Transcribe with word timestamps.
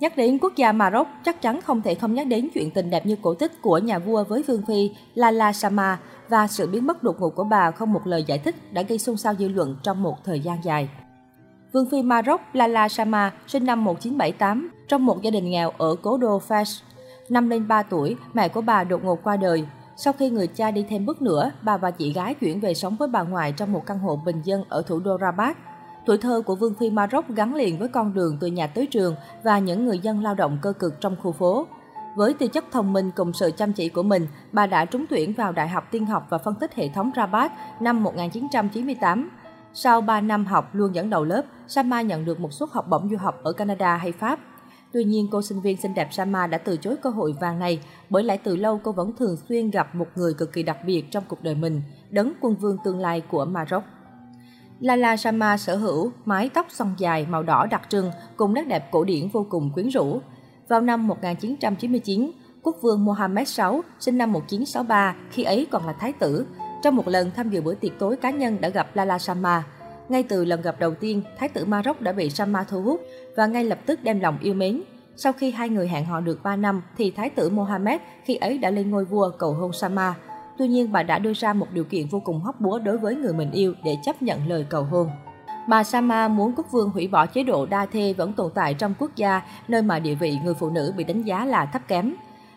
Nhắc 0.00 0.16
đến 0.16 0.38
quốc 0.38 0.52
gia 0.56 0.72
Maroc, 0.72 1.06
chắc 1.24 1.42
chắn 1.42 1.60
không 1.60 1.82
thể 1.82 1.94
không 1.94 2.14
nhắc 2.14 2.26
đến 2.26 2.48
chuyện 2.54 2.70
tình 2.70 2.90
đẹp 2.90 3.06
như 3.06 3.16
cổ 3.22 3.34
tích 3.34 3.62
của 3.62 3.78
nhà 3.78 3.98
vua 3.98 4.24
với 4.24 4.42
vương 4.42 4.62
phi 4.66 4.90
Lala 5.14 5.52
Sama 5.52 5.98
và 6.28 6.46
sự 6.46 6.66
biến 6.66 6.86
mất 6.86 7.02
đột 7.02 7.20
ngột 7.20 7.30
của 7.30 7.44
bà 7.44 7.70
không 7.70 7.92
một 7.92 8.06
lời 8.06 8.24
giải 8.26 8.38
thích 8.38 8.72
đã 8.72 8.82
gây 8.82 8.98
xôn 8.98 9.16
xao 9.16 9.34
dư 9.34 9.48
luận 9.48 9.76
trong 9.82 10.02
một 10.02 10.24
thời 10.24 10.40
gian 10.40 10.64
dài. 10.64 10.88
Vương 11.72 11.90
phi 11.90 12.02
Maroc 12.02 12.40
Lala 12.52 12.88
Sama 12.88 13.32
sinh 13.46 13.64
năm 13.64 13.84
1978 13.84 14.70
trong 14.88 15.06
một 15.06 15.22
gia 15.22 15.30
đình 15.30 15.50
nghèo 15.50 15.70
ở 15.78 15.96
cố 16.02 16.16
đô 16.16 16.40
Fes. 16.48 16.80
Năm 17.28 17.48
lên 17.48 17.68
3 17.68 17.82
tuổi, 17.82 18.16
mẹ 18.34 18.48
của 18.48 18.60
bà 18.60 18.84
đột 18.84 19.04
ngột 19.04 19.22
qua 19.22 19.36
đời. 19.36 19.66
Sau 19.96 20.12
khi 20.12 20.30
người 20.30 20.46
cha 20.46 20.70
đi 20.70 20.86
thêm 20.88 21.06
bước 21.06 21.22
nữa, 21.22 21.50
bà 21.62 21.76
và 21.76 21.90
chị 21.90 22.12
gái 22.12 22.34
chuyển 22.34 22.60
về 22.60 22.74
sống 22.74 22.96
với 22.96 23.08
bà 23.08 23.22
ngoại 23.22 23.52
trong 23.52 23.72
một 23.72 23.86
căn 23.86 23.98
hộ 23.98 24.20
bình 24.24 24.42
dân 24.44 24.64
ở 24.68 24.82
thủ 24.82 25.00
đô 25.00 25.18
Rabat. 25.20 25.56
Tuổi 26.08 26.18
thơ 26.18 26.42
của 26.46 26.54
Vương 26.54 26.74
Phi 26.74 26.90
Maroc 26.90 27.28
gắn 27.28 27.54
liền 27.54 27.78
với 27.78 27.88
con 27.88 28.14
đường 28.14 28.36
từ 28.40 28.46
nhà 28.46 28.66
tới 28.66 28.86
trường 28.86 29.14
và 29.42 29.58
những 29.58 29.86
người 29.86 29.98
dân 29.98 30.22
lao 30.22 30.34
động 30.34 30.58
cơ 30.62 30.72
cực 30.72 31.00
trong 31.00 31.16
khu 31.22 31.32
phố. 31.32 31.66
Với 32.16 32.34
tư 32.34 32.46
chất 32.46 32.64
thông 32.72 32.92
minh 32.92 33.10
cùng 33.16 33.32
sự 33.32 33.50
chăm 33.50 33.72
chỉ 33.72 33.88
của 33.88 34.02
mình, 34.02 34.26
bà 34.52 34.66
đã 34.66 34.84
trúng 34.84 35.04
tuyển 35.10 35.32
vào 35.32 35.52
Đại 35.52 35.68
học 35.68 35.84
Tiên 35.90 36.06
học 36.06 36.26
và 36.30 36.38
Phân 36.38 36.54
tích 36.54 36.74
hệ 36.74 36.88
thống 36.88 37.10
Rabat 37.16 37.52
năm 37.80 38.02
1998. 38.02 39.30
Sau 39.74 40.00
3 40.00 40.20
năm 40.20 40.46
học 40.46 40.74
luôn 40.74 40.94
dẫn 40.94 41.10
đầu 41.10 41.24
lớp, 41.24 41.42
Sama 41.66 42.02
nhận 42.02 42.24
được 42.24 42.40
một 42.40 42.52
suất 42.52 42.68
học 42.72 42.88
bổng 42.88 43.08
du 43.10 43.16
học 43.16 43.40
ở 43.42 43.52
Canada 43.52 43.96
hay 43.96 44.12
Pháp. 44.12 44.38
Tuy 44.92 45.04
nhiên, 45.04 45.28
cô 45.32 45.42
sinh 45.42 45.60
viên 45.60 45.76
xinh 45.76 45.94
đẹp 45.94 46.08
Sama 46.12 46.46
đã 46.46 46.58
từ 46.58 46.76
chối 46.76 46.96
cơ 47.02 47.10
hội 47.10 47.34
vàng 47.40 47.58
này, 47.58 47.80
bởi 48.10 48.22
lẽ 48.22 48.36
từ 48.36 48.56
lâu 48.56 48.80
cô 48.84 48.92
vẫn 48.92 49.12
thường 49.16 49.36
xuyên 49.48 49.70
gặp 49.70 49.94
một 49.94 50.08
người 50.14 50.34
cực 50.34 50.52
kỳ 50.52 50.62
đặc 50.62 50.78
biệt 50.86 51.04
trong 51.10 51.24
cuộc 51.28 51.42
đời 51.42 51.54
mình, 51.54 51.82
đấng 52.10 52.32
quân 52.40 52.54
vương 52.54 52.76
tương 52.84 52.98
lai 52.98 53.22
của 53.30 53.44
Maroc. 53.44 53.82
Lala 54.80 55.16
Sama 55.16 55.56
sở 55.56 55.76
hữu 55.76 56.12
mái 56.24 56.50
tóc 56.54 56.66
xoăn 56.70 56.94
dài 56.98 57.26
màu 57.30 57.42
đỏ 57.42 57.66
đặc 57.70 57.82
trưng 57.88 58.10
cùng 58.36 58.54
nét 58.54 58.64
đẹp 58.68 58.88
cổ 58.90 59.04
điển 59.04 59.28
vô 59.28 59.46
cùng 59.50 59.70
quyến 59.74 59.88
rũ. 59.88 60.20
Vào 60.68 60.80
năm 60.80 61.06
1999, 61.06 62.30
quốc 62.62 62.76
vương 62.82 63.04
Mohammed 63.04 63.58
VI 63.58 63.64
sinh 64.00 64.18
năm 64.18 64.32
1963 64.32 65.14
khi 65.30 65.42
ấy 65.42 65.66
còn 65.70 65.86
là 65.86 65.92
thái 65.92 66.12
tử. 66.12 66.46
Trong 66.82 66.96
một 66.96 67.08
lần 67.08 67.30
tham 67.36 67.50
dự 67.50 67.60
bữa 67.60 67.74
tiệc 67.74 67.98
tối 67.98 68.16
cá 68.16 68.30
nhân 68.30 68.60
đã 68.60 68.68
gặp 68.68 68.96
Lala 68.96 69.18
Sama. 69.18 69.64
Ngay 70.08 70.22
từ 70.22 70.44
lần 70.44 70.62
gặp 70.62 70.76
đầu 70.78 70.94
tiên, 70.94 71.22
thái 71.38 71.48
tử 71.48 71.64
Maroc 71.64 72.00
đã 72.00 72.12
bị 72.12 72.30
Sama 72.30 72.64
thu 72.64 72.82
hút 72.82 73.00
và 73.36 73.46
ngay 73.46 73.64
lập 73.64 73.78
tức 73.86 74.00
đem 74.02 74.20
lòng 74.20 74.38
yêu 74.40 74.54
mến. 74.54 74.82
Sau 75.16 75.32
khi 75.32 75.50
hai 75.50 75.68
người 75.68 75.88
hẹn 75.88 76.04
hò 76.04 76.20
được 76.20 76.42
3 76.42 76.56
năm, 76.56 76.82
thì 76.96 77.10
thái 77.10 77.30
tử 77.30 77.50
Mohammed 77.50 78.00
khi 78.24 78.34
ấy 78.34 78.58
đã 78.58 78.70
lên 78.70 78.90
ngôi 78.90 79.04
vua 79.04 79.30
cầu 79.38 79.52
hôn 79.52 79.72
Sama. 79.72 80.14
Tuy 80.58 80.68
nhiên, 80.68 80.92
bà 80.92 81.02
đã 81.02 81.18
đưa 81.18 81.32
ra 81.34 81.52
một 81.52 81.66
điều 81.72 81.84
kiện 81.84 82.06
vô 82.08 82.20
cùng 82.20 82.40
hóc 82.40 82.60
búa 82.60 82.78
đối 82.78 82.98
với 82.98 83.16
người 83.16 83.32
mình 83.32 83.50
yêu 83.50 83.74
để 83.84 83.96
chấp 84.04 84.22
nhận 84.22 84.48
lời 84.48 84.66
cầu 84.68 84.84
hôn. 84.84 85.10
Bà 85.68 85.84
Sama 85.84 86.28
muốn 86.28 86.52
quốc 86.56 86.66
vương 86.72 86.90
hủy 86.90 87.08
bỏ 87.08 87.26
chế 87.26 87.42
độ 87.42 87.66
đa 87.66 87.86
thê 87.86 88.12
vẫn 88.12 88.32
tồn 88.32 88.52
tại 88.54 88.74
trong 88.74 88.94
quốc 88.98 89.10
gia, 89.16 89.42
nơi 89.68 89.82
mà 89.82 89.98
địa 89.98 90.14
vị 90.14 90.38
người 90.44 90.54
phụ 90.54 90.70
nữ 90.70 90.94
bị 90.96 91.04
đánh 91.04 91.22
giá 91.22 91.44
là 91.44 91.66
thấp 91.66 91.82
kém. 91.88 92.14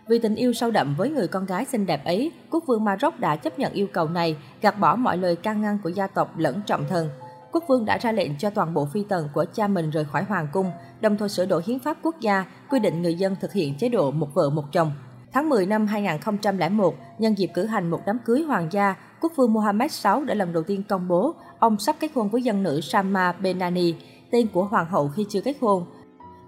Vì 0.08 0.20
tình 0.20 0.36
yêu 0.36 0.54
sâu 0.54 0.72
đậm 0.72 0.96
với 0.98 1.10
người 1.10 1.28
con 1.28 1.46
gái 1.46 1.66
xinh 1.66 1.86
đẹp 1.86 2.06
ấy, 2.06 2.32
quốc 2.50 2.64
vương 2.68 2.84
Maroc 2.84 3.20
đã 3.20 3.36
chấp 3.36 3.60
nhận 3.60 3.74
yêu 3.74 3.88
cầu 3.94 4.10
này, 4.10 4.36
gạt 4.62 4.80
bỏ 4.80 4.96
mọi 4.96 5.18
lời 5.18 5.36
can 5.36 5.62
ngăn 5.62 5.78
của 5.84 5.90
gia 5.90 6.08
tộc 6.08 6.38
lẫn 6.38 6.62
trọng 6.66 6.86
thần. 6.90 7.10
Quốc 7.52 7.64
vương 7.68 7.86
đã 7.86 7.98
ra 7.98 8.12
lệnh 8.12 8.38
cho 8.38 8.50
toàn 8.50 8.74
bộ 8.74 8.88
phi 8.94 9.04
tần 9.04 9.30
của 9.34 9.46
cha 9.54 9.68
mình 9.68 9.90
rời 9.90 10.06
khỏi 10.06 10.24
hoàng 10.24 10.48
cung, 10.54 10.72
đồng 11.02 11.18
thời 11.18 11.30
sửa 11.30 11.46
đổi 11.46 11.62
hiến 11.66 11.80
pháp 11.80 11.98
quốc 12.04 12.16
gia, 12.20 12.46
quy 12.70 12.80
định 12.80 13.02
người 13.02 13.16
dân 13.16 13.36
thực 13.42 13.54
hiện 13.54 13.76
chế 13.78 13.90
độ 13.90 14.12
một 14.12 14.34
vợ 14.34 14.50
một 14.50 14.64
chồng. 14.72 14.92
Tháng 15.34 15.50
10 15.50 15.66
năm 15.66 15.88
2001, 15.88 16.96
nhân 17.20 17.38
dịp 17.38 17.52
cử 17.54 17.66
hành 17.66 17.90
một 17.90 18.00
đám 18.06 18.20
cưới 18.26 18.42
hoàng 18.42 18.68
gia, 18.72 18.96
quốc 19.22 19.32
vương 19.36 19.54
Mohammed 19.54 20.04
VI 20.04 20.26
đã 20.26 20.34
lần 20.34 20.54
đầu 20.54 20.64
tiên 20.64 20.84
công 20.90 21.08
bố 21.08 21.36
ông 21.60 21.80
sắp 21.80 21.96
kết 22.00 22.12
hôn 22.16 22.30
với 22.30 22.42
dân 22.42 22.64
nữ 22.64 22.82
Sama 22.82 23.32
Benani, 23.32 23.96
tên 24.32 24.48
của 24.48 24.64
hoàng 24.64 24.86
hậu 24.86 25.08
khi 25.08 25.26
chưa 25.30 25.42
kết 25.42 25.56
hôn. 25.62 25.86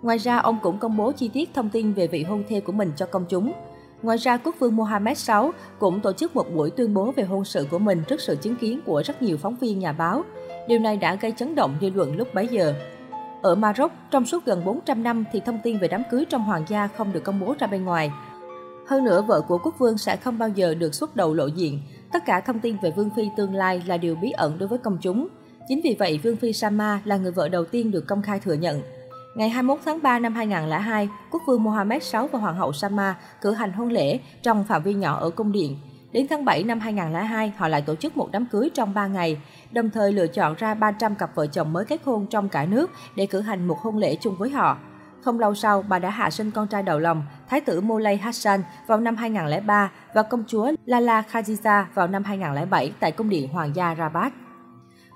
Ngoài 0.02 0.18
ra, 0.18 0.38
ông 0.38 0.60
cũng 0.62 0.78
công 0.78 0.98
bố 0.98 1.12
chi 1.12 1.30
tiết 1.34 1.50
thông 1.54 1.70
tin 1.70 1.94
về 1.94 2.08
vị 2.08 2.24
hôn 2.24 2.44
thê 2.50 2.60
của 2.60 2.72
mình 2.72 2.92
cho 2.96 3.06
công 3.06 3.26
chúng. 3.30 3.54
Ngoài 4.02 4.18
ra, 4.18 4.38
quốc 4.38 4.56
vương 4.60 4.76
Mohammed 4.76 5.30
VI 5.30 5.52
cũng 5.80 6.00
tổ 6.00 6.14
chức 6.14 6.36
một 6.36 6.46
buổi 6.56 6.72
tuyên 6.72 6.94
bố 6.94 7.12
về 7.12 7.24
hôn 7.24 7.46
sự 7.46 7.68
của 7.72 7.80
mình 7.80 8.04
trước 8.08 8.22
sự 8.22 8.36
chứng 8.36 8.56
kiến 8.56 8.80
của 8.86 9.04
rất 9.06 9.22
nhiều 9.22 9.38
phóng 9.38 9.56
viên 9.56 9.80
nhà 9.80 9.92
báo. 9.92 10.24
Điều 10.68 10.80
này 10.80 10.98
đã 10.98 11.16
gây 11.16 11.32
chấn 11.32 11.56
động 11.56 11.76
dư 11.82 11.90
luận 11.90 12.16
lúc 12.18 12.34
bấy 12.34 12.48
giờ. 12.48 12.74
Ở 13.42 13.56
Maroc, 13.56 13.92
trong 14.12 14.26
suốt 14.26 14.46
gần 14.46 14.66
400 14.66 15.04
năm 15.04 15.24
thì 15.32 15.40
thông 15.40 15.60
tin 15.64 15.78
về 15.78 15.88
đám 15.88 16.04
cưới 16.12 16.26
trong 16.30 16.44
hoàng 16.44 16.64
gia 16.68 16.88
không 16.88 17.14
được 17.14 17.24
công 17.24 17.40
bố 17.40 17.56
ra 17.60 17.68
bên 17.68 17.86
ngoài. 17.86 18.12
Hơn 18.88 19.04
nữa, 19.04 19.22
vợ 19.22 19.42
của 19.42 19.58
quốc 19.58 19.80
vương 19.80 19.98
sẽ 19.98 20.16
không 20.16 20.38
bao 20.38 20.50
giờ 20.50 20.74
được 20.74 20.96
xuất 20.96 21.16
đầu 21.16 21.34
lộ 21.34 21.48
diện. 21.48 21.80
Tất 22.14 22.26
cả 22.26 22.40
thông 22.40 22.60
tin 22.60 22.78
về 22.84 22.92
Vương 22.92 23.10
Phi 23.16 23.30
tương 23.38 23.56
lai 23.56 23.84
là 23.86 23.98
điều 23.98 24.16
bí 24.16 24.32
ẩn 24.32 24.58
đối 24.58 24.70
với 24.70 24.78
công 24.78 24.98
chúng. 25.02 25.28
Chính 25.68 25.82
vì 25.84 25.96
vậy, 26.00 26.20
Vương 26.24 26.36
Phi 26.36 26.54
Sama 26.54 27.02
là 27.06 27.18
người 27.18 27.32
vợ 27.32 27.50
đầu 27.50 27.66
tiên 27.66 27.92
được 27.92 28.08
công 28.08 28.22
khai 28.22 28.40
thừa 28.40 28.54
nhận. 28.54 28.82
Ngày 29.36 29.50
21 29.50 29.80
tháng 29.86 30.02
3 30.02 30.20
năm 30.20 30.34
2002, 30.34 31.10
quốc 31.32 31.42
vương 31.48 31.64
Mohammed 31.64 32.14
VI 32.14 32.20
và 32.32 32.40
hoàng 32.40 32.58
hậu 32.58 32.74
Sama 32.74 33.16
cử 33.42 33.52
hành 33.52 33.72
hôn 33.72 33.90
lễ 33.90 34.20
trong 34.42 34.64
phạm 34.64 34.84
vi 34.84 34.94
nhỏ 34.94 35.18
ở 35.20 35.30
cung 35.30 35.52
điện. 35.52 35.78
Đến 36.12 36.28
tháng 36.30 36.46
7 36.46 36.64
năm 36.64 36.80
2002, 36.80 37.54
họ 37.58 37.68
lại 37.68 37.82
tổ 37.82 37.96
chức 37.96 38.18
một 38.18 38.30
đám 38.32 38.46
cưới 38.46 38.70
trong 38.74 38.94
3 38.94 39.08
ngày, 39.08 39.38
đồng 39.72 39.90
thời 39.90 40.12
lựa 40.12 40.28
chọn 40.28 40.56
ra 40.58 40.74
300 40.74 41.16
cặp 41.16 41.36
vợ 41.36 41.48
chồng 41.48 41.74
mới 41.74 41.86
kết 41.86 42.02
hôn 42.06 42.28
trong 42.30 42.50
cả 42.50 42.66
nước 42.66 42.92
để 43.16 43.26
cử 43.26 43.40
hành 43.40 43.68
một 43.68 43.80
hôn 43.80 43.98
lễ 43.98 44.16
chung 44.22 44.36
với 44.40 44.50
họ. 44.50 44.78
Không 45.24 45.40
lâu 45.40 45.56
sau, 45.56 45.84
bà 45.88 46.00
đã 46.00 46.10
hạ 46.10 46.30
sinh 46.30 46.52
con 46.52 46.68
trai 46.68 46.84
đầu 46.84 47.00
lòng, 47.00 47.24
Thái 47.50 47.62
tử 47.62 47.82
Moulay 47.82 48.18
Hassan 48.18 48.64
vào 48.88 49.00
năm 49.00 49.16
2003 49.16 49.92
và 50.14 50.24
công 50.24 50.44
chúa 50.48 50.72
Lala 50.86 51.24
Khadija 51.32 51.86
vào 51.94 52.08
năm 52.08 52.24
2007 52.24 52.94
tại 53.00 53.12
cung 53.12 53.30
điện 53.30 53.50
Hoàng 53.50 53.76
gia 53.76 53.96
Rabat. 53.96 54.34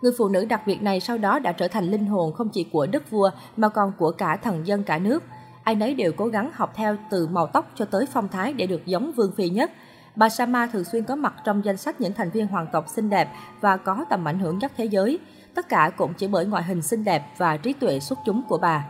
Người 0.01 0.11
phụ 0.17 0.29
nữ 0.29 0.45
đặc 0.45 0.61
biệt 0.65 0.81
này 0.81 0.99
sau 0.99 1.17
đó 1.17 1.39
đã 1.39 1.51
trở 1.51 1.67
thành 1.67 1.83
linh 1.83 2.05
hồn 2.05 2.33
không 2.33 2.49
chỉ 2.49 2.63
của 2.63 2.85
đức 2.85 3.09
vua 3.09 3.29
mà 3.57 3.69
còn 3.69 3.91
của 3.97 4.11
cả 4.11 4.37
thần 4.37 4.67
dân 4.67 4.83
cả 4.83 4.97
nước. 4.97 5.23
Ai 5.63 5.75
nấy 5.75 5.93
đều 5.93 6.11
cố 6.17 6.27
gắng 6.27 6.51
học 6.53 6.71
theo 6.75 6.95
từ 7.09 7.27
màu 7.27 7.47
tóc 7.47 7.71
cho 7.75 7.85
tới 7.85 8.05
phong 8.13 8.27
thái 8.27 8.53
để 8.53 8.67
được 8.67 8.85
giống 8.85 9.11
vương 9.11 9.31
phi 9.35 9.49
nhất. 9.49 9.71
Bà 10.15 10.29
Sama 10.29 10.67
thường 10.67 10.83
xuyên 10.83 11.03
có 11.03 11.15
mặt 11.15 11.33
trong 11.43 11.65
danh 11.65 11.77
sách 11.77 12.01
những 12.01 12.13
thành 12.13 12.29
viên 12.29 12.47
hoàng 12.47 12.67
tộc 12.71 12.89
xinh 12.89 13.09
đẹp 13.09 13.29
và 13.61 13.77
có 13.77 14.05
tầm 14.09 14.27
ảnh 14.27 14.39
hưởng 14.39 14.57
nhất 14.57 14.71
thế 14.77 14.85
giới. 14.85 15.19
Tất 15.55 15.69
cả 15.69 15.91
cũng 15.97 16.13
chỉ 16.13 16.27
bởi 16.27 16.45
ngoại 16.45 16.63
hình 16.63 16.81
xinh 16.81 17.03
đẹp 17.03 17.23
và 17.37 17.57
trí 17.57 17.73
tuệ 17.73 17.99
xuất 17.99 18.19
chúng 18.25 18.43
của 18.49 18.57
bà. 18.57 18.85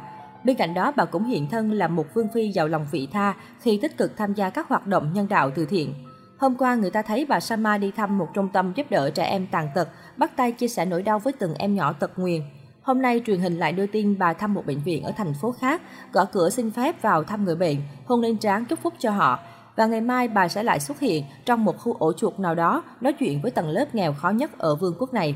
Bên 0.47 0.55
cạnh 0.55 0.73
đó, 0.73 0.93
bà 0.95 1.05
cũng 1.05 1.23
hiện 1.23 1.49
thân 1.49 1.71
là 1.71 1.87
một 1.87 2.13
vương 2.13 2.27
phi 2.33 2.51
giàu 2.51 2.67
lòng 2.67 2.85
vị 2.91 3.07
tha 3.13 3.33
khi 3.59 3.79
tích 3.81 3.97
cực 3.97 4.17
tham 4.17 4.33
gia 4.33 4.49
các 4.49 4.67
hoạt 4.67 4.87
động 4.87 5.13
nhân 5.13 5.27
đạo 5.29 5.51
từ 5.55 5.65
thiện. 5.65 5.93
Hôm 6.37 6.55
qua, 6.55 6.75
người 6.75 6.89
ta 6.89 7.01
thấy 7.01 7.25
bà 7.29 7.39
Sama 7.39 7.77
đi 7.77 7.91
thăm 7.91 8.17
một 8.17 8.27
trung 8.33 8.49
tâm 8.53 8.73
giúp 8.75 8.87
đỡ 8.89 9.09
trẻ 9.09 9.23
em 9.23 9.47
tàn 9.47 9.69
tật, 9.75 9.89
bắt 10.17 10.31
tay 10.35 10.51
chia 10.51 10.67
sẻ 10.67 10.85
nỗi 10.85 11.03
đau 11.03 11.19
với 11.19 11.33
từng 11.33 11.53
em 11.53 11.75
nhỏ 11.75 11.93
tật 11.93 12.19
nguyền. 12.19 12.41
Hôm 12.81 13.01
nay, 13.01 13.21
truyền 13.25 13.39
hình 13.39 13.57
lại 13.57 13.71
đưa 13.71 13.85
tin 13.87 14.17
bà 14.19 14.33
thăm 14.33 14.53
một 14.53 14.65
bệnh 14.65 14.79
viện 14.79 15.03
ở 15.03 15.11
thành 15.17 15.33
phố 15.41 15.51
khác, 15.51 15.81
gõ 16.13 16.25
cửa 16.25 16.49
xin 16.49 16.71
phép 16.71 17.01
vào 17.01 17.23
thăm 17.23 17.45
người 17.45 17.55
bệnh, 17.55 17.77
hôn 18.05 18.21
lên 18.21 18.37
trán 18.37 18.65
chúc 18.65 18.79
phúc 18.79 18.93
cho 18.99 19.11
họ. 19.11 19.39
Và 19.75 19.85
ngày 19.85 20.01
mai 20.01 20.27
bà 20.27 20.47
sẽ 20.47 20.63
lại 20.63 20.79
xuất 20.79 20.99
hiện 20.99 21.23
trong 21.45 21.65
một 21.65 21.77
khu 21.77 21.93
ổ 21.99 22.13
chuột 22.13 22.39
nào 22.39 22.55
đó, 22.55 22.83
nói 23.01 23.13
chuyện 23.13 23.41
với 23.41 23.51
tầng 23.51 23.69
lớp 23.69 23.95
nghèo 23.95 24.13
khó 24.13 24.29
nhất 24.29 24.57
ở 24.57 24.75
vương 24.75 24.95
quốc 24.99 25.13
này. 25.13 25.35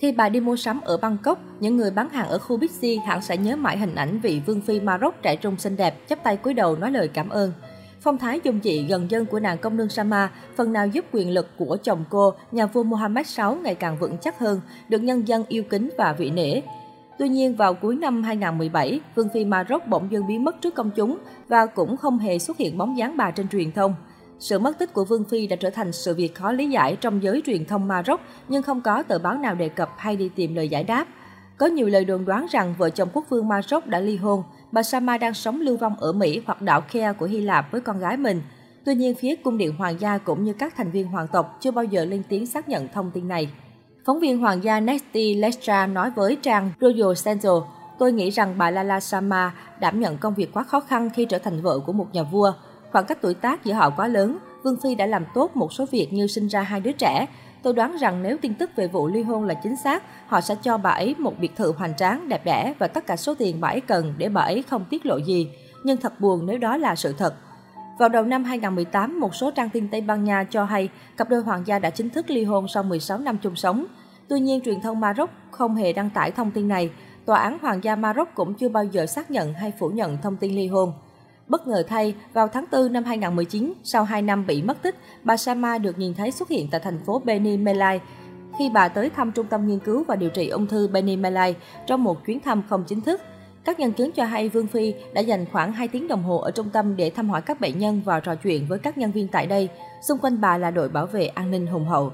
Khi 0.00 0.12
bà 0.12 0.28
đi 0.28 0.40
mua 0.40 0.56
sắm 0.56 0.80
ở 0.80 0.96
Bangkok, 0.96 1.38
những 1.60 1.76
người 1.76 1.90
bán 1.90 2.08
hàng 2.08 2.28
ở 2.28 2.38
khu 2.38 2.56
Bixi 2.56 2.96
hẳn 2.96 3.22
sẽ 3.22 3.36
nhớ 3.36 3.56
mãi 3.56 3.78
hình 3.78 3.94
ảnh 3.94 4.20
vị 4.20 4.40
vương 4.46 4.60
phi 4.60 4.80
Maroc 4.80 5.14
trẻ 5.22 5.36
trung 5.36 5.56
xinh 5.56 5.76
đẹp, 5.76 6.08
chắp 6.08 6.22
tay 6.24 6.36
cúi 6.36 6.54
đầu 6.54 6.76
nói 6.76 6.90
lời 6.90 7.08
cảm 7.08 7.28
ơn. 7.28 7.52
Phong 8.00 8.18
thái 8.18 8.40
dung 8.44 8.60
dị 8.64 8.82
gần 8.82 9.10
dân 9.10 9.26
của 9.26 9.40
nàng 9.40 9.58
công 9.58 9.76
nương 9.76 9.88
Sama 9.88 10.30
phần 10.56 10.72
nào 10.72 10.86
giúp 10.86 11.04
quyền 11.12 11.30
lực 11.30 11.48
của 11.56 11.76
chồng 11.82 12.04
cô, 12.10 12.32
nhà 12.52 12.66
vua 12.66 12.82
Mohammed 12.82 13.36
VI 13.36 13.44
ngày 13.62 13.74
càng 13.74 13.98
vững 13.98 14.18
chắc 14.18 14.38
hơn, 14.38 14.60
được 14.88 15.02
nhân 15.02 15.28
dân 15.28 15.44
yêu 15.48 15.62
kính 15.62 15.90
và 15.98 16.12
vị 16.12 16.30
nể. 16.30 16.60
Tuy 17.18 17.28
nhiên, 17.28 17.56
vào 17.56 17.74
cuối 17.74 17.96
năm 17.96 18.22
2017, 18.22 19.00
Vương 19.14 19.28
phi 19.34 19.44
Maroc 19.44 19.86
bỗng 19.86 20.12
dưng 20.12 20.26
biến 20.26 20.44
mất 20.44 20.60
trước 20.60 20.74
công 20.74 20.90
chúng 20.90 21.18
và 21.48 21.66
cũng 21.66 21.96
không 21.96 22.18
hề 22.18 22.38
xuất 22.38 22.56
hiện 22.56 22.78
bóng 22.78 22.98
dáng 22.98 23.16
bà 23.16 23.30
trên 23.30 23.48
truyền 23.48 23.72
thông. 23.72 23.94
Sự 24.40 24.58
mất 24.58 24.78
tích 24.78 24.92
của 24.92 25.04
Vương 25.04 25.24
Phi 25.24 25.46
đã 25.46 25.56
trở 25.56 25.70
thành 25.70 25.92
sự 25.92 26.14
việc 26.14 26.34
khó 26.34 26.52
lý 26.52 26.70
giải 26.70 26.96
trong 27.00 27.22
giới 27.22 27.42
truyền 27.46 27.64
thông 27.64 27.88
Maroc, 27.88 28.20
nhưng 28.48 28.62
không 28.62 28.80
có 28.80 29.02
tờ 29.02 29.18
báo 29.18 29.34
nào 29.34 29.54
đề 29.54 29.68
cập 29.68 29.90
hay 29.96 30.16
đi 30.16 30.28
tìm 30.28 30.54
lời 30.54 30.68
giải 30.68 30.84
đáp. 30.84 31.06
Có 31.56 31.66
nhiều 31.66 31.88
lời 31.88 32.04
đồn 32.04 32.24
đoán 32.24 32.46
rằng 32.50 32.74
vợ 32.78 32.90
chồng 32.90 33.08
quốc 33.12 33.24
vương 33.28 33.48
Maroc 33.48 33.86
đã 33.86 34.00
ly 34.00 34.16
hôn, 34.16 34.42
bà 34.72 34.82
Sama 34.82 35.18
đang 35.18 35.34
sống 35.34 35.60
lưu 35.60 35.76
vong 35.76 35.96
ở 36.00 36.12
Mỹ 36.12 36.42
hoặc 36.46 36.62
đảo 36.62 36.80
Kea 36.80 37.12
của 37.12 37.26
Hy 37.26 37.40
Lạp 37.40 37.72
với 37.72 37.80
con 37.80 37.98
gái 37.98 38.16
mình. 38.16 38.42
Tuy 38.84 38.94
nhiên, 38.94 39.14
phía 39.14 39.36
cung 39.36 39.58
điện 39.58 39.76
hoàng 39.76 40.00
gia 40.00 40.18
cũng 40.18 40.44
như 40.44 40.52
các 40.52 40.76
thành 40.76 40.90
viên 40.90 41.06
hoàng 41.06 41.26
tộc 41.32 41.58
chưa 41.60 41.70
bao 41.70 41.84
giờ 41.84 42.04
lên 42.04 42.22
tiếng 42.28 42.46
xác 42.46 42.68
nhận 42.68 42.88
thông 42.88 43.10
tin 43.10 43.28
này. 43.28 43.50
Phóng 44.06 44.20
viên 44.20 44.38
hoàng 44.38 44.64
gia 44.64 44.80
Nesty 44.80 45.34
Lestra 45.34 45.86
nói 45.86 46.10
với 46.16 46.36
trang 46.42 46.72
Royal 46.80 47.12
Central, 47.24 47.56
tôi 47.98 48.12
nghĩ 48.12 48.30
rằng 48.30 48.54
bà 48.58 48.70
Lala 48.70 49.00
Sama 49.00 49.54
đảm 49.80 50.00
nhận 50.00 50.18
công 50.18 50.34
việc 50.34 50.52
quá 50.52 50.62
khó 50.62 50.80
khăn 50.80 51.10
khi 51.14 51.24
trở 51.24 51.38
thành 51.38 51.62
vợ 51.62 51.78
của 51.86 51.92
một 51.92 52.06
nhà 52.12 52.22
vua. 52.22 52.52
Khoảng 52.92 53.04
cách 53.04 53.18
tuổi 53.20 53.34
tác 53.34 53.64
giữa 53.64 53.74
họ 53.74 53.90
quá 53.90 54.08
lớn, 54.08 54.38
Vương 54.62 54.76
Phi 54.82 54.94
đã 54.94 55.06
làm 55.06 55.24
tốt 55.34 55.56
một 55.56 55.72
số 55.72 55.86
việc 55.90 56.12
như 56.12 56.26
sinh 56.26 56.46
ra 56.48 56.62
hai 56.62 56.80
đứa 56.80 56.92
trẻ. 56.92 57.26
Tôi 57.62 57.74
đoán 57.74 57.96
rằng 57.96 58.22
nếu 58.22 58.36
tin 58.42 58.54
tức 58.54 58.70
về 58.76 58.86
vụ 58.86 59.08
ly 59.08 59.22
hôn 59.22 59.44
là 59.44 59.54
chính 59.54 59.76
xác, 59.76 60.02
họ 60.26 60.40
sẽ 60.40 60.54
cho 60.62 60.78
bà 60.78 60.90
ấy 60.90 61.14
một 61.18 61.38
biệt 61.38 61.56
thự 61.56 61.72
hoành 61.72 61.96
tráng, 61.96 62.28
đẹp 62.28 62.44
đẽ 62.44 62.74
và 62.78 62.86
tất 62.86 63.06
cả 63.06 63.16
số 63.16 63.34
tiền 63.34 63.60
bà 63.60 63.68
ấy 63.68 63.80
cần 63.80 64.14
để 64.18 64.28
bà 64.28 64.42
ấy 64.42 64.62
không 64.62 64.84
tiết 64.90 65.06
lộ 65.06 65.16
gì. 65.16 65.50
Nhưng 65.84 65.96
thật 65.96 66.20
buồn 66.20 66.46
nếu 66.46 66.58
đó 66.58 66.76
là 66.76 66.94
sự 66.94 67.14
thật. 67.18 67.34
Vào 67.98 68.08
đầu 68.08 68.24
năm 68.24 68.44
2018, 68.44 69.20
một 69.20 69.34
số 69.34 69.50
trang 69.50 69.70
tin 69.70 69.88
Tây 69.88 70.00
Ban 70.00 70.24
Nha 70.24 70.44
cho 70.44 70.64
hay 70.64 70.88
cặp 71.16 71.28
đôi 71.28 71.42
hoàng 71.42 71.62
gia 71.66 71.78
đã 71.78 71.90
chính 71.90 72.10
thức 72.10 72.30
ly 72.30 72.44
hôn 72.44 72.68
sau 72.68 72.82
16 72.82 73.18
năm 73.18 73.38
chung 73.42 73.56
sống. 73.56 73.86
Tuy 74.28 74.40
nhiên, 74.40 74.60
truyền 74.60 74.80
thông 74.80 75.00
Maroc 75.00 75.30
không 75.50 75.74
hề 75.74 75.92
đăng 75.92 76.10
tải 76.10 76.30
thông 76.30 76.50
tin 76.50 76.68
này. 76.68 76.90
Tòa 77.26 77.38
án 77.38 77.58
Hoàng 77.62 77.84
gia 77.84 77.96
Maroc 77.96 78.28
cũng 78.34 78.54
chưa 78.54 78.68
bao 78.68 78.84
giờ 78.84 79.06
xác 79.06 79.30
nhận 79.30 79.54
hay 79.54 79.72
phủ 79.78 79.88
nhận 79.88 80.18
thông 80.22 80.36
tin 80.36 80.56
ly 80.56 80.66
hôn. 80.66 80.92
Bất 81.50 81.68
ngờ 81.68 81.82
thay, 81.88 82.14
vào 82.32 82.48
tháng 82.48 82.64
4 82.72 82.92
năm 82.92 83.04
2019, 83.04 83.72
sau 83.84 84.04
2 84.04 84.22
năm 84.22 84.46
bị 84.46 84.62
mất 84.62 84.82
tích, 84.82 84.96
bà 85.22 85.36
Sama 85.36 85.78
được 85.78 85.98
nhìn 85.98 86.14
thấy 86.14 86.30
xuất 86.30 86.48
hiện 86.48 86.68
tại 86.70 86.80
thành 86.80 86.98
phố 87.06 87.22
Beni 87.24 87.56
Melai 87.56 88.00
khi 88.58 88.70
bà 88.74 88.88
tới 88.88 89.10
thăm 89.10 89.32
Trung 89.32 89.46
tâm 89.46 89.68
Nghiên 89.68 89.78
cứu 89.78 90.04
và 90.08 90.16
Điều 90.16 90.30
trị 90.30 90.48
ung 90.48 90.66
thư 90.66 90.88
Beni 90.88 91.16
Melai 91.16 91.56
trong 91.86 92.04
một 92.04 92.26
chuyến 92.26 92.40
thăm 92.40 92.62
không 92.68 92.84
chính 92.86 93.00
thức. 93.00 93.20
Các 93.64 93.80
nhân 93.80 93.92
chứng 93.92 94.12
cho 94.12 94.24
hay 94.24 94.48
Vương 94.48 94.66
Phi 94.66 94.94
đã 95.12 95.20
dành 95.20 95.46
khoảng 95.52 95.72
2 95.72 95.88
tiếng 95.88 96.08
đồng 96.08 96.22
hồ 96.22 96.38
ở 96.38 96.50
trung 96.50 96.70
tâm 96.70 96.96
để 96.96 97.10
thăm 97.10 97.30
hỏi 97.30 97.42
các 97.42 97.60
bệnh 97.60 97.78
nhân 97.78 98.02
và 98.04 98.20
trò 98.20 98.34
chuyện 98.34 98.66
với 98.68 98.78
các 98.78 98.98
nhân 98.98 99.12
viên 99.12 99.28
tại 99.28 99.46
đây. 99.46 99.68
Xung 100.08 100.18
quanh 100.18 100.40
bà 100.40 100.58
là 100.58 100.70
đội 100.70 100.88
bảo 100.88 101.06
vệ 101.06 101.26
an 101.26 101.50
ninh 101.50 101.66
hùng 101.66 101.86
hậu. 101.86 102.12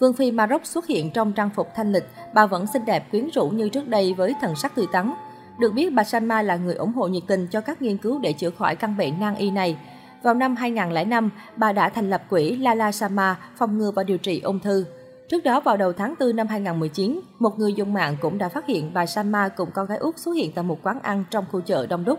Vương 0.00 0.12
Phi 0.12 0.30
Maroc 0.30 0.66
xuất 0.66 0.86
hiện 0.86 1.10
trong 1.10 1.32
trang 1.32 1.50
phục 1.50 1.68
thanh 1.74 1.92
lịch, 1.92 2.04
bà 2.34 2.46
vẫn 2.46 2.66
xinh 2.66 2.84
đẹp 2.84 3.10
quyến 3.10 3.28
rũ 3.34 3.48
như 3.48 3.68
trước 3.68 3.88
đây 3.88 4.14
với 4.14 4.34
thần 4.40 4.56
sắc 4.56 4.74
tươi 4.74 4.86
tắn. 4.92 5.12
Được 5.60 5.74
biết, 5.74 5.92
bà 5.92 6.04
Salma 6.04 6.42
là 6.42 6.56
người 6.56 6.74
ủng 6.74 6.92
hộ 6.92 7.06
nhiệt 7.06 7.22
tình 7.26 7.46
cho 7.46 7.60
các 7.60 7.82
nghiên 7.82 7.96
cứu 7.96 8.18
để 8.18 8.32
chữa 8.32 8.50
khỏi 8.50 8.76
căn 8.76 8.96
bệnh 8.96 9.20
nan 9.20 9.34
y 9.34 9.50
này. 9.50 9.76
Vào 10.22 10.34
năm 10.34 10.56
2005, 10.56 11.30
bà 11.56 11.72
đã 11.72 11.88
thành 11.88 12.10
lập 12.10 12.22
quỹ 12.30 12.56
Lala 12.56 12.92
Sama 12.92 13.36
phòng 13.56 13.78
ngừa 13.78 13.90
và 13.90 14.02
điều 14.02 14.18
trị 14.18 14.40
ung 14.40 14.60
thư. 14.60 14.84
Trước 15.28 15.44
đó 15.44 15.60
vào 15.60 15.76
đầu 15.76 15.92
tháng 15.92 16.14
4 16.20 16.36
năm 16.36 16.46
2019, 16.46 17.20
một 17.38 17.58
người 17.58 17.72
dùng 17.72 17.92
mạng 17.92 18.16
cũng 18.20 18.38
đã 18.38 18.48
phát 18.48 18.66
hiện 18.66 18.90
bà 18.94 19.06
Sama 19.06 19.48
cùng 19.48 19.70
con 19.74 19.86
gái 19.86 19.98
út 19.98 20.18
xuất 20.18 20.32
hiện 20.32 20.52
tại 20.54 20.64
một 20.64 20.78
quán 20.82 21.00
ăn 21.02 21.24
trong 21.30 21.44
khu 21.52 21.60
chợ 21.60 21.86
đông 21.86 22.04
đúc. 22.04 22.18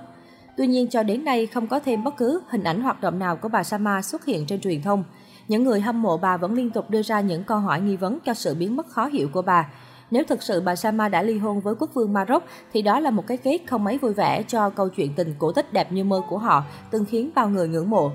Tuy 0.58 0.68
nhiên 0.68 0.88
cho 0.90 1.04
đến 1.04 1.26
nay 1.26 1.48
không 1.48 1.68
có 1.68 1.80
thêm 1.80 2.04
bất 2.04 2.18
cứ 2.18 2.42
hình 2.50 2.64
ảnh 2.64 2.82
hoạt 2.82 3.02
động 3.02 3.20
nào 3.20 3.36
của 3.36 3.50
bà 3.50 3.64
Sama 3.64 4.02
xuất 4.02 4.26
hiện 4.26 4.46
trên 4.46 4.62
truyền 4.62 4.82
thông. 4.82 5.04
Những 5.48 5.64
người 5.64 5.82
hâm 5.82 6.02
mộ 6.02 6.18
bà 6.18 6.38
vẫn 6.38 6.54
liên 6.54 6.70
tục 6.70 6.90
đưa 6.90 7.02
ra 7.02 7.22
những 7.22 7.44
câu 7.44 7.58
hỏi 7.58 7.82
nghi 7.82 7.96
vấn 7.96 8.20
cho 8.26 8.34
sự 8.34 8.56
biến 8.56 8.76
mất 8.76 8.88
khó 8.88 9.06
hiểu 9.06 9.28
của 9.34 9.42
bà. 9.42 9.70
Nếu 10.12 10.24
thực 10.24 10.44
sự 10.44 10.62
bà 10.62 10.76
Sama 10.76 11.10
đã 11.10 11.22
ly 11.22 11.38
hôn 11.38 11.60
với 11.60 11.76
quốc 11.80 11.90
vương 11.94 12.14
Maroc 12.14 12.44
thì 12.74 12.82
đó 12.82 13.00
là 13.00 13.12
một 13.12 13.28
cái 13.28 13.38
kết 13.38 13.60
không 13.68 13.84
mấy 13.84 13.98
vui 13.98 14.14
vẻ 14.14 14.44
cho 14.44 14.70
câu 14.70 14.90
chuyện 14.90 15.14
tình 15.16 15.36
cổ 15.40 15.52
tích 15.52 15.74
đẹp 15.74 15.92
như 15.92 16.04
mơ 16.04 16.22
của 16.30 16.38
họ 16.38 16.64
từng 16.92 17.06
khiến 17.06 17.30
bao 17.36 17.50
người 17.50 17.68
ngưỡng 17.68 17.90
mộ. 17.90 18.12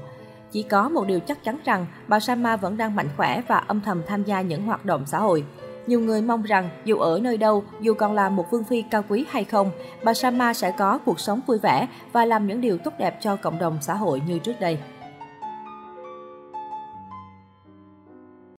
Chỉ 0.52 0.62
có 0.62 0.88
một 0.88 1.06
điều 1.06 1.20
chắc 1.20 1.44
chắn 1.44 1.58
rằng 1.64 1.86
bà 2.08 2.20
Sama 2.20 2.56
vẫn 2.56 2.76
đang 2.76 2.94
mạnh 2.94 3.08
khỏe 3.16 3.42
và 3.48 3.56
âm 3.56 3.80
thầm 3.80 4.02
tham 4.06 4.24
gia 4.24 4.40
những 4.40 4.62
hoạt 4.62 4.84
động 4.84 5.02
xã 5.06 5.18
hội. 5.18 5.44
Nhiều 5.86 6.00
người 6.00 6.22
mong 6.22 6.42
rằng 6.42 6.68
dù 6.84 6.98
ở 6.98 7.20
nơi 7.22 7.36
đâu, 7.36 7.64
dù 7.80 7.94
còn 7.94 8.14
là 8.14 8.28
một 8.28 8.50
vương 8.50 8.64
phi 8.64 8.82
cao 8.90 9.04
quý 9.08 9.26
hay 9.28 9.44
không, 9.44 9.70
bà 10.04 10.14
Sama 10.14 10.54
sẽ 10.54 10.70
có 10.70 10.98
cuộc 10.98 11.20
sống 11.20 11.40
vui 11.46 11.58
vẻ 11.58 11.88
và 12.12 12.24
làm 12.24 12.46
những 12.46 12.60
điều 12.60 12.78
tốt 12.78 12.92
đẹp 12.98 13.18
cho 13.20 13.36
cộng 13.36 13.58
đồng 13.58 13.78
xã 13.80 13.94
hội 13.94 14.22
như 14.26 14.38
trước 14.38 14.60
đây. 14.60 14.78